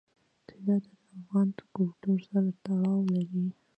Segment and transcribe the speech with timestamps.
[0.47, 3.45] طلا د افغان کلتور سره تړاو لري.